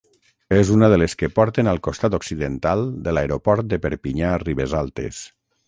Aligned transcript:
És 0.59 0.69
una 0.75 0.87
de 0.93 0.97
les 1.01 1.13
que 1.19 1.29
porten 1.35 1.69
al 1.73 1.81
costat 1.89 2.17
occidental 2.19 2.83
de 3.09 3.15
l'Aeroport 3.19 3.71
de 3.75 3.81
Perpinyà-Ribesaltes. 3.87 5.25